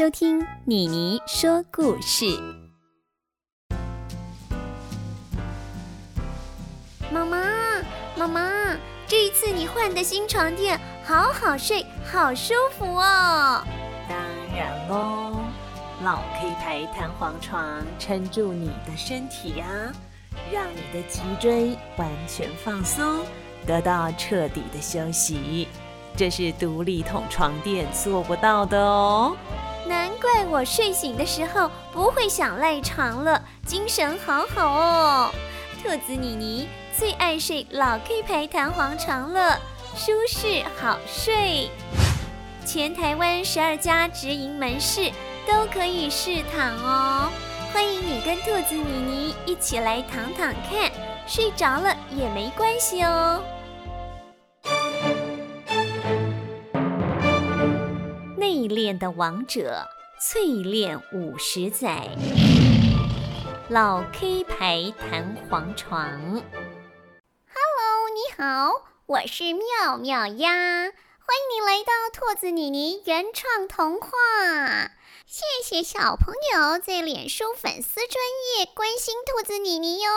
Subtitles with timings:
[0.00, 2.24] 收听妮妮说故事。
[7.12, 7.36] 妈妈，
[8.16, 8.50] 妈妈，
[9.06, 13.62] 这一次你换的新床垫好好睡，好舒服哦。
[14.08, 14.18] 当
[14.56, 15.36] 然喽，
[16.02, 19.66] 老 K 牌弹簧床撑住你的身体呀，
[20.50, 23.22] 让你的脊椎完全放松，
[23.66, 25.68] 得到彻底的休息。
[26.16, 29.36] 这是独立筒床垫做不到的哦。
[29.90, 35.34] 难怪我睡醒的时候不会想赖床了，精神好好哦。
[35.82, 39.58] 兔子妮妮最爱睡老 K 牌弹簧床了，
[39.96, 41.68] 舒适好睡。
[42.64, 45.10] 全台湾十二家直营门市
[45.44, 47.28] 都可以试躺哦。
[47.72, 50.88] 欢迎你跟兔子妮妮一起来躺躺看，
[51.26, 53.42] 睡着了也没关系哦。
[58.80, 62.08] 内敛的王者，淬炼五十载，
[63.68, 66.02] 老 K 牌弹簧床。
[67.52, 68.72] Hello，你好，
[69.04, 70.92] 我是妙妙鸭，欢迎
[71.52, 74.08] 你来到兔子妮妮原创童话。
[75.26, 78.14] 谢谢小朋友在脸书粉丝专
[78.56, 80.10] 业关心兔子妮妮哟。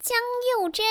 [0.00, 0.16] 江
[0.58, 0.86] 幼珍，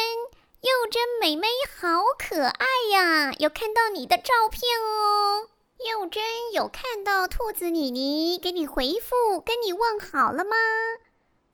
[0.62, 5.48] 幼珍妹妹好可爱呀，有看到你的照片哦。
[5.88, 6.22] 幼珍
[6.54, 10.58] 有看到兔子妮妮给你回复，跟你问好了吗？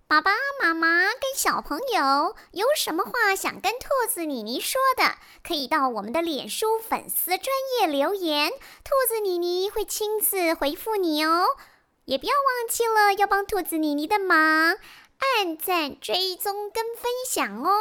[0.07, 7.47] 爸爸妈妈跟小朋友有什么话想跟兔子妮妮说的，可以到我们的脸书粉丝专
[7.79, 11.45] 页留言，兔子妮妮会亲自回复你哦。
[12.05, 14.77] 也不要忘记了要帮兔子妮妮的忙，
[15.19, 17.77] 按赞、追踪跟分享哦。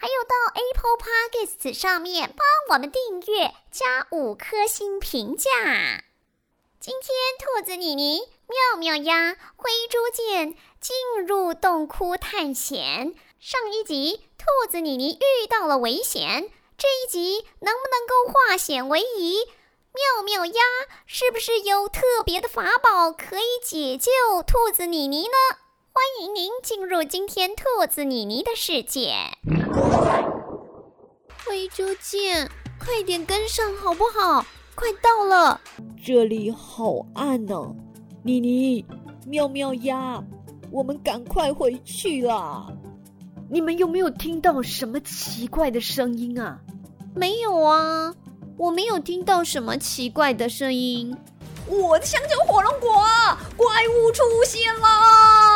[0.00, 5.50] 还有到 Apple Podcast 上面帮我们订阅加五颗星评价。
[6.78, 13.12] 今天兔子妮妮、妙妙鸭、灰猪见进入洞窟探险。
[13.40, 19.40] 上一集兔子妮妮遇到了危险，这一集能不能够化险为夷？
[19.92, 20.62] 妙妙鸭
[21.06, 24.12] 是不是有特别的法宝可以解救
[24.46, 25.58] 兔子妮妮呢？
[25.98, 29.16] 欢迎您进入今天兔子妮妮的世界。
[31.44, 32.48] 灰猪见，
[32.78, 34.46] 快点跟上好不好？
[34.76, 35.60] 快到了，
[36.00, 37.74] 这里好暗呢。
[38.22, 38.86] 妮妮，
[39.26, 40.22] 妙妙鸭，
[40.70, 42.68] 我们赶快回去啦！
[43.50, 46.60] 你们有没有听到什么奇怪的声音啊？
[47.12, 48.14] 没有啊，
[48.56, 51.18] 我没有听到什么奇怪的声音。
[51.66, 52.88] 我的香蕉火龙果，
[53.56, 55.47] 怪物出现了！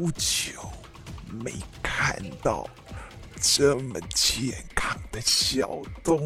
[0.00, 0.52] 我好久
[1.30, 1.52] 没
[1.82, 2.66] 看到
[3.38, 6.16] 这么健康的小动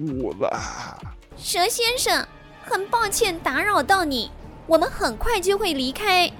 [0.00, 1.02] 物了。
[1.36, 2.24] 蛇先生，
[2.64, 4.30] 很抱歉打扰到你，
[4.68, 6.30] 我们很快就会离开。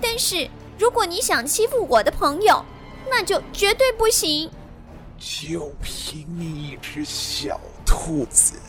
[0.00, 0.48] 但是
[0.78, 2.64] 如果你想欺负我的朋友，
[3.10, 4.48] 那就绝对不行。
[5.18, 8.60] 就凭你一只小兔子。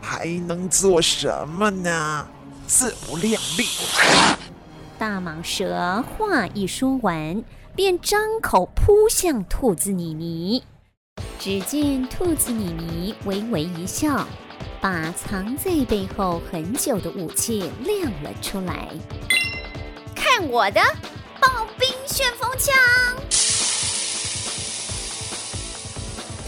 [0.00, 2.28] 还能做什么呢？
[2.68, 3.66] 自不量力！
[4.98, 10.62] 大蟒蛇话一说完，便张口扑向兔子妮妮。
[11.38, 14.26] 只见兔子妮妮微微一笑，
[14.80, 18.88] 把藏在背后很久的武器亮了出来。
[20.14, 20.80] 看我的
[21.40, 22.74] 暴冰旋风枪！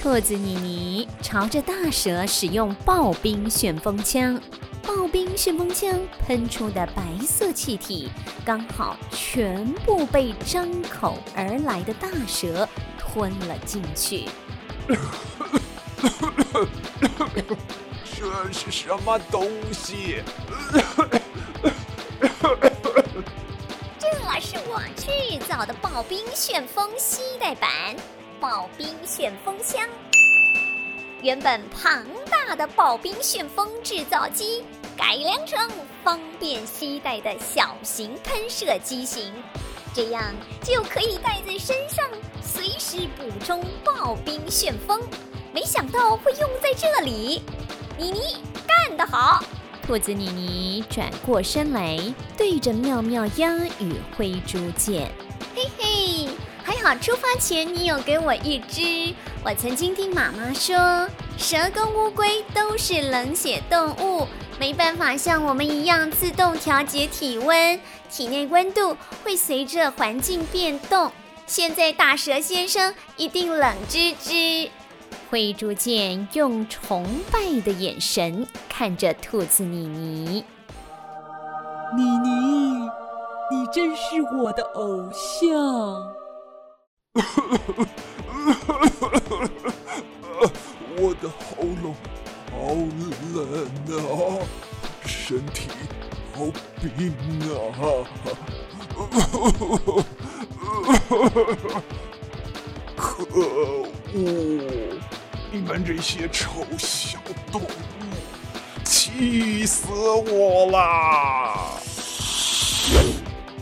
[0.01, 4.41] 兔子妮妮朝着大蛇使用暴冰旋风枪，
[4.89, 8.11] 暴冰旋风枪喷出的白色气体
[8.43, 12.67] 刚好全部被张口而来的大蛇
[12.99, 14.25] 吞了进去。
[18.17, 20.23] 这是什么东西？
[23.99, 27.71] 这是我制造的暴冰旋风吸带版。
[28.41, 29.87] 暴冰旋风枪，
[31.21, 34.65] 原本庞大的暴冰旋风制造机
[34.99, 35.57] 改良成
[36.03, 39.33] 方便携带的小型喷射机型，
[39.95, 42.05] 这样就可以带在身上，
[42.43, 45.01] 随时补充暴冰旋风。
[45.53, 47.43] 没想到会用在这里，
[47.97, 48.21] 妮妮
[48.67, 49.41] 干得好！
[49.87, 51.97] 兔子妮妮转过身来，
[52.37, 55.09] 对着妙妙鸭与灰猪见，
[55.55, 56.29] 嘿嘿。
[56.65, 59.15] 还好出发前你有给我一只。
[59.43, 61.09] 我曾经听妈妈说，
[61.39, 64.27] 蛇跟乌龟都是冷血动物，
[64.59, 67.79] 没办法像我们一样自动调节体温，
[68.11, 71.13] 体内温度会随着环境变动。
[71.47, 74.69] 现在大蛇先生一定冷吱吱。
[75.31, 80.45] 灰猪见用崇拜的眼神看着兔子妮妮。
[81.97, 82.91] 妮妮，
[83.51, 85.49] 你真是我的偶像。
[91.01, 91.95] 我的喉咙
[92.51, 92.75] 好
[93.35, 93.39] 冷
[93.97, 94.47] 啊，
[95.07, 95.69] 身体
[96.35, 96.47] 好
[96.81, 97.13] 冰
[97.51, 97.55] 啊！
[102.97, 103.23] 可
[104.15, 104.19] 恶！
[105.51, 107.19] 你们这些臭小
[107.53, 107.67] 动物，
[108.85, 111.81] 气死我了！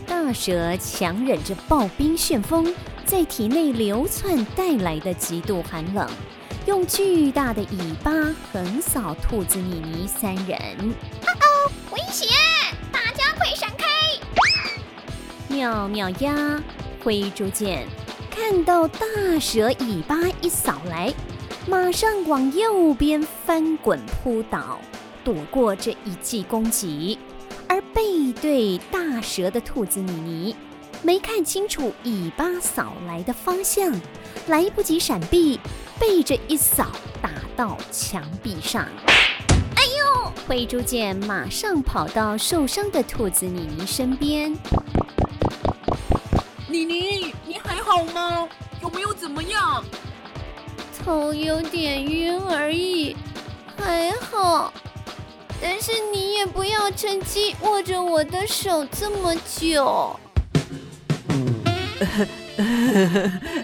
[0.05, 2.73] 大蛇强忍着暴冰旋风
[3.05, 6.09] 在体内流窜带来的极度寒冷，
[6.67, 8.11] 用巨大的尾巴
[8.51, 10.49] 横扫兔子米妮三人。
[11.23, 12.27] 哈哦，危险！
[12.91, 13.85] 大家快闪开！
[15.47, 16.61] 妙妙鸭、
[17.01, 17.87] 灰猪见
[18.29, 18.99] 看到大
[19.39, 21.13] 蛇尾巴一扫来，
[21.65, 24.77] 马上往右边翻滚扑倒，
[25.23, 27.17] 躲过这一记攻击。
[27.69, 30.55] 而背对大蛇的兔子米妮，
[31.01, 33.89] 没看清楚尾巴扫来的方向，
[34.47, 35.57] 来不及闪避，
[35.99, 36.87] 背着一扫
[37.21, 38.87] 打到墙壁上。
[39.75, 40.31] 哎呦！
[40.47, 44.57] 灰猪见马上跑到受伤的兔子妮妮身边。
[46.67, 48.47] 妮妮，你还好吗？
[48.81, 49.83] 有没有怎么样？
[51.03, 53.15] 头有点晕而已，
[53.77, 54.73] 还好。
[55.61, 60.19] 但是你也不要趁机握着我的手这么久。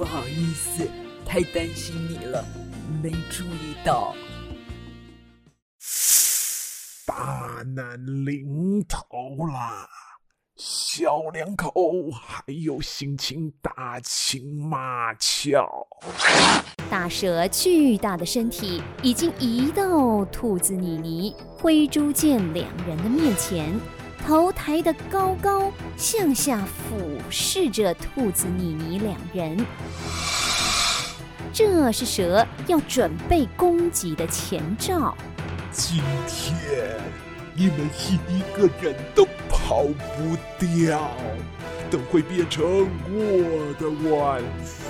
[0.00, 0.88] 不好意思，
[1.26, 2.42] 太担心你了，
[3.02, 4.14] 没注意到。
[7.04, 9.04] 大难临头
[9.46, 9.86] 啦！
[10.56, 11.70] 小两口
[12.12, 15.86] 还有心情打情骂俏？
[16.90, 23.78] 大蛇巨大的身体已经移到兔子妮妮、灰猪见两人的面前，
[24.26, 29.66] 头抬得高高，向下俯视着兔子妮妮两人。
[31.52, 35.16] 这是蛇要准备攻击的前兆。
[35.72, 37.00] 今天
[37.54, 37.90] 你们
[38.28, 41.10] 一个人都跑不掉，
[41.90, 44.42] 都会变成我的晚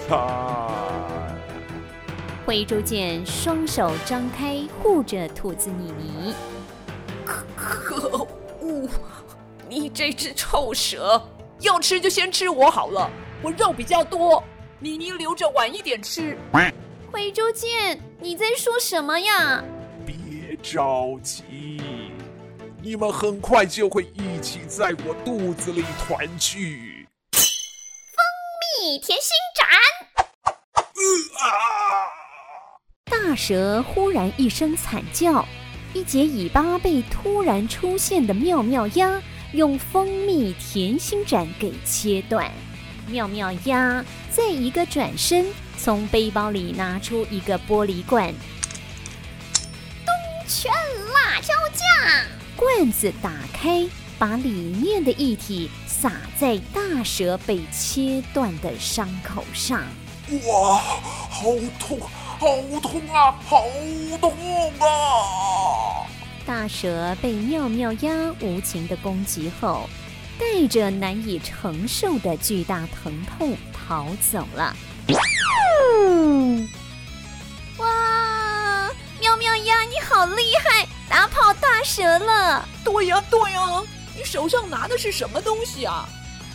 [0.06, 0.18] 餐。
[2.44, 6.34] 灰猪见双手张开护着兔子妮妮，
[7.56, 8.26] 可
[8.60, 8.88] 恶！
[9.70, 11.22] 你这只臭蛇，
[11.60, 13.08] 要吃就先吃我好了，
[13.40, 14.42] 我肉比较多，
[14.80, 16.36] 妮妮留着晚一点吃。
[17.12, 19.62] 灰猪见你在说什么呀？
[20.04, 21.44] 别着急，
[22.82, 27.06] 你们很快就会一起在我肚子里团聚。
[27.30, 29.68] 蜂蜜甜心斩！
[30.74, 32.10] 呃啊！
[33.04, 35.44] 大蛇忽然一声惨叫，
[35.94, 39.22] 一截尾巴被突然出现的妙妙鸭
[39.52, 42.50] 用蜂蜜甜心斩给切断。
[43.08, 48.32] 妙妙鸭再一个转身，从背包里拿出一个玻璃罐，
[50.04, 50.14] 东
[50.46, 50.70] 泉
[51.12, 51.84] 辣椒酱。
[52.54, 53.84] 罐子打开，
[54.18, 59.82] 把里面的液体洒在大蛇被切断的伤口上。
[60.46, 60.78] 哇，
[61.28, 61.42] 好
[61.80, 61.98] 痛！
[62.38, 62.46] 好
[62.80, 63.32] 痛啊！
[63.44, 63.64] 好
[64.20, 64.32] 痛
[64.78, 65.99] 啊！
[66.46, 69.88] 大蛇被妙妙鸭无情的攻击后，
[70.38, 74.74] 带着难以承受的巨大疼痛逃走了。
[76.02, 76.68] 嗯、
[77.78, 78.90] 哇！
[79.20, 82.66] 妙妙鸭，你好厉害，打跑大蛇了！
[82.84, 83.82] 对呀，对呀，
[84.16, 86.08] 你手上拿的是什么东西啊？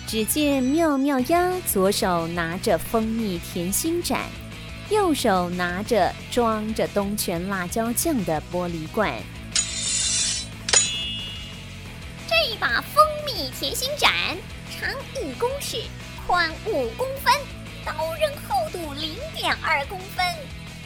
[0.08, 4.22] 只见妙妙鸭左手拿着蜂蜜甜心斩。
[4.89, 9.12] 右手拿着装着东泉辣椒酱的玻璃罐，
[13.36, 14.10] 蜜甜心斩，
[14.72, 14.89] 长
[15.22, 15.84] 一公尺，
[16.25, 17.34] 宽五公分，
[17.84, 20.25] 刀刃厚度零点二公分，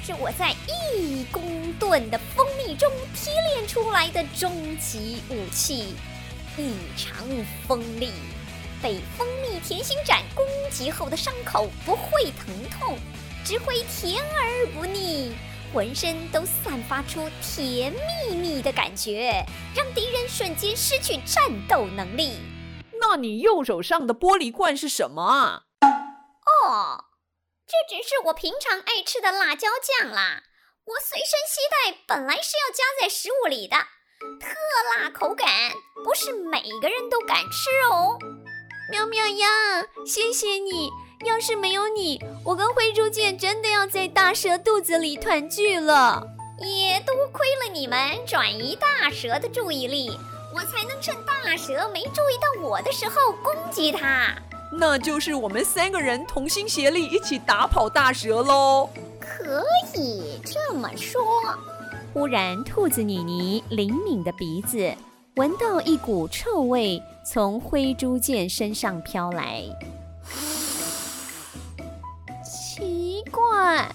[0.04, 5.94] 是我在一公吨的蜂蜜中提炼出来的终极武器，
[6.58, 7.14] 异常
[7.68, 8.12] 锋利，
[8.82, 12.98] 被蜂蜜甜心斩攻击后的伤口不会疼痛。
[13.46, 15.32] 只会甜而不腻，
[15.74, 17.94] 浑身都散发出甜
[18.28, 19.46] 蜜蜜的感觉，
[19.76, 22.40] 让敌人瞬间失去战斗能力。
[23.00, 25.64] 那你右手上的玻璃罐是什么啊？
[25.82, 27.06] 哦，
[27.66, 29.68] 这只是我平常爱吃的辣椒
[30.00, 30.44] 酱啦。
[30.86, 33.78] 我随身携带，本来是要加在食物里的，
[34.40, 34.50] 特
[34.98, 35.72] 辣口感，
[36.04, 38.18] 不是每个人都敢吃哦。
[38.92, 39.48] 喵喵呀，
[40.04, 40.90] 谢谢你。
[41.26, 46.26] 要是没有你，我跟灰猪见真的要在大蛇肚子里团聚了。
[46.62, 50.18] 也多亏了你们转移大蛇的注意力，
[50.56, 54.34] 我才能趁大蛇没注意到我的时候攻击它。
[54.72, 58.90] 那就是我们三个人同心协力，一起打跑大蛇喽。
[59.20, 59.62] 可
[59.96, 61.22] 以这么说。
[62.14, 64.94] 忽然，兔子妮妮灵敏的鼻子
[65.36, 69.64] 闻到一股臭味从灰猪剑身上飘来。
[73.30, 73.90] 怪，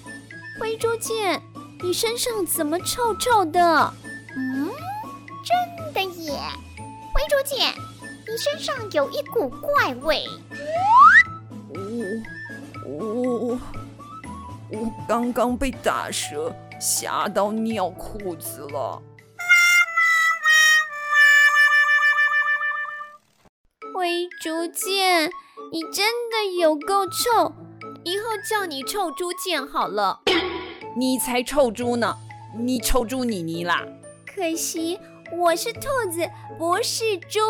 [0.59, 1.43] 灰猪剑，
[1.83, 3.95] 你身上怎么臭臭的？
[4.37, 4.71] 嗯，
[5.45, 6.41] 真的耶！
[7.13, 7.75] 灰猪剑，
[8.27, 10.25] 你身上有一股怪味。
[12.87, 13.59] 我我
[14.71, 19.03] 我刚刚被打蛇吓到尿裤子了。
[23.95, 25.31] 灰猪剑，
[25.71, 27.53] 你真的有够臭，
[28.05, 30.21] 以后叫你臭猪剑好了。
[30.97, 32.17] 你才臭猪呢，
[32.57, 33.83] 你臭猪妮妮啦！
[34.27, 34.99] 可惜
[35.37, 35.81] 我是兔
[36.11, 37.41] 子，不是猪。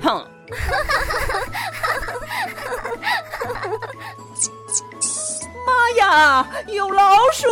[0.00, 0.24] 哼！
[5.66, 7.48] 妈呀，有老鼠！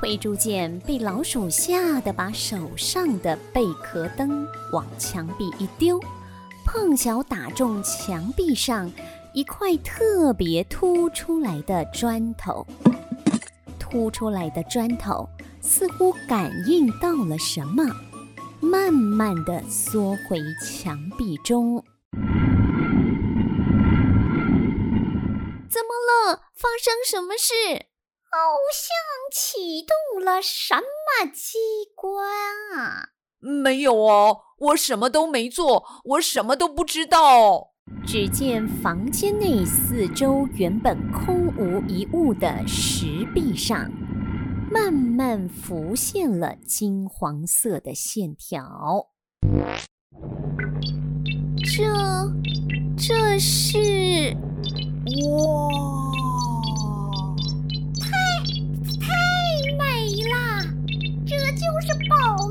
[0.00, 6.00] 灰猪剑被老鼠吓得把手上的贝壳灯往墙壁一丢，
[6.64, 8.90] 碰巧打中墙壁上
[9.36, 12.66] 一块特别凸出来的砖头。
[13.78, 15.28] 凸出来的砖头
[15.60, 17.84] 似乎感应到了什么，
[18.60, 21.84] 慢慢地缩回墙壁中。
[25.68, 26.40] 怎么了？
[26.54, 27.52] 发生什么事？
[28.30, 28.38] 好
[28.72, 28.88] 像
[29.30, 31.58] 启动了什么机
[31.94, 32.26] 关
[32.74, 33.10] 啊？
[33.40, 37.74] 没有哦，我什么都没做，我什么都不知道。
[38.04, 43.90] 只见房间内四周原本空无一物的石壁上，
[44.70, 49.08] 慢慢浮现了金黄色的线条。
[51.64, 51.84] 这，
[52.96, 54.36] 这是
[55.28, 55.68] 哇，
[58.00, 58.08] 太
[59.00, 59.06] 太
[59.78, 60.62] 美了！
[61.26, 62.45] 这就是宝！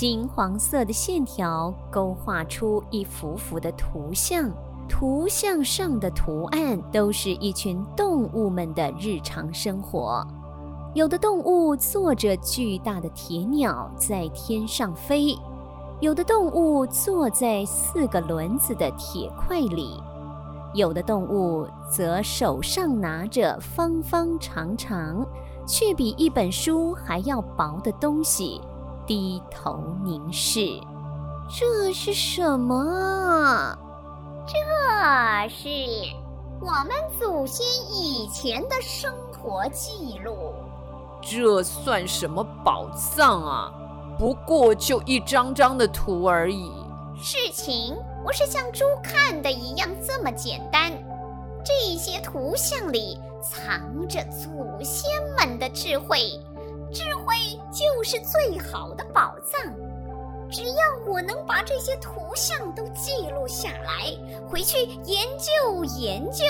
[0.00, 4.50] 金黄色的线条勾画出一幅幅的图像，
[4.88, 10.26] 图像上的图案都是一群动物们的日常生活。
[10.94, 15.36] 有的动物坐着巨大的铁鸟在天上飞，
[16.00, 20.02] 有的动物坐在四个轮子的铁块里，
[20.72, 25.22] 有的动物则手上拿着方方长长
[25.66, 28.62] 却比一本书还要薄的东西。
[29.10, 30.60] 低头凝视，
[31.48, 33.76] 这是什么啊？
[34.46, 35.68] 这是
[36.60, 40.54] 我们祖先以前的生活记录。
[41.20, 43.72] 这算什么宝藏啊？
[44.16, 46.70] 不过就一张张的图而已。
[47.20, 50.92] 事情不是像猪看的一样这么简单。
[51.64, 54.48] 这些图像里藏着祖
[54.84, 56.40] 先们的智慧。
[56.92, 57.36] 智慧
[58.00, 59.60] 就是最好的宝藏。
[60.50, 60.74] 只要
[61.06, 64.10] 我能把这些图像都记录下来，
[64.48, 66.46] 回去研究研究，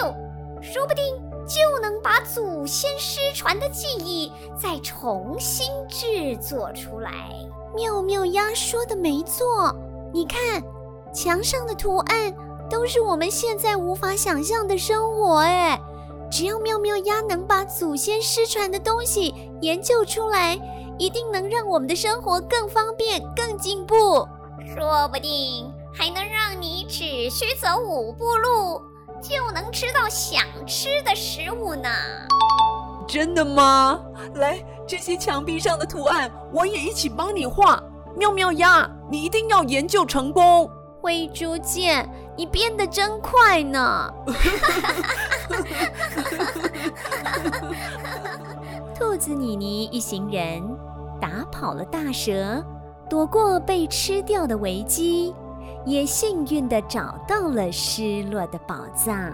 [0.62, 1.04] 说不定
[1.48, 7.10] 就能把祖先失传的记忆再重新制作出来。
[7.74, 9.74] 妙妙鸭说的没错，
[10.14, 10.62] 你看，
[11.12, 12.32] 墙上的图案
[12.70, 15.38] 都是我们现在无法想象的生活。
[15.38, 15.76] 哎，
[16.30, 20.56] 只要妙妙鸭能把祖先失传的东西研究出来，
[21.00, 24.28] 一定能让我们的生活更方便、更进步。
[24.76, 28.82] 说不定还能让你只需走五步路，
[29.22, 31.88] 就能吃到想吃的食物呢。
[33.08, 33.98] 真的吗？
[34.34, 37.82] 来，这些墙壁上的图案，我也一起帮你画。
[38.14, 40.70] 妙妙鸭，你一定要研究成功。
[41.00, 44.12] 灰猪剑，你变得真快呢。
[48.94, 50.62] 兔子妮妮一行人
[51.20, 52.64] 打跑了大蛇，
[53.08, 55.34] 躲过被吃掉的危机，
[55.84, 59.32] 也幸运地找到了失落的宝藏。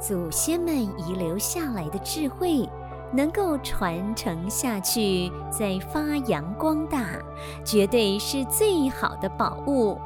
[0.00, 2.68] 祖先们遗留下来的智慧，
[3.12, 7.06] 能够传承下去，再发扬光大，
[7.64, 9.96] 绝对是最好的宝物。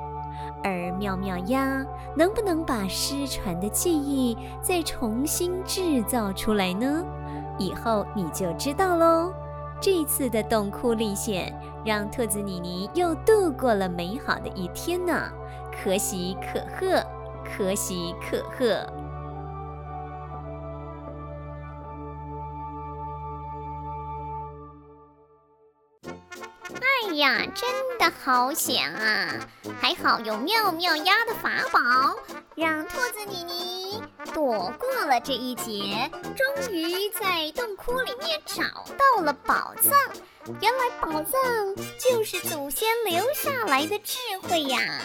[0.62, 1.84] 而妙妙鸭
[2.16, 7.04] 能不能把失传的记忆再重新制造出来呢？
[7.58, 9.32] 以后你就知道喽。
[9.80, 11.54] 这次的洞窟历险，
[11.84, 15.30] 让兔子妮妮又度过了美好的一天呢，
[15.72, 17.02] 可喜可贺，
[17.44, 18.84] 可喜可贺。
[27.18, 29.28] 呀，真的好险啊！
[29.80, 31.80] 还好有妙妙鸭的法宝，
[32.54, 38.62] 让兔子妮妮躲过了这一劫，终于在洞窟里面找
[38.96, 39.92] 到了宝藏。
[40.60, 45.00] 原来宝藏就是祖先留下来的智慧呀！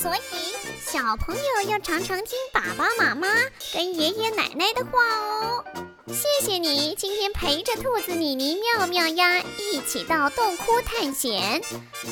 [0.00, 3.28] 所以小朋友要常常听爸爸妈妈
[3.74, 5.64] 跟爷爷奶奶的话哦。
[6.08, 11.62] 谢谢你今天陪着兔子妮妮、妙妙鸭一起到洞窟探险。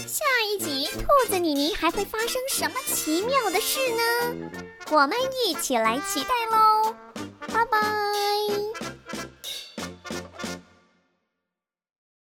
[0.07, 4.51] 下一集兔子妮妮还会发生什么奇妙的事呢？
[4.91, 6.95] 我们一起来期待喽！
[7.53, 8.10] 拜拜。